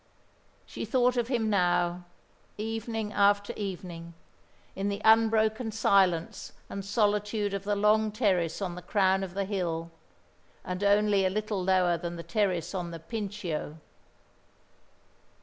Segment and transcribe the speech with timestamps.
[0.65, 2.05] She thought of him now,
[2.57, 4.15] evening after evening,
[4.75, 9.45] in the unbroken silence and solitude of the long terrace on the crown of the
[9.45, 9.91] hill,
[10.65, 13.77] and only a little lower than the terrace on the Pincio.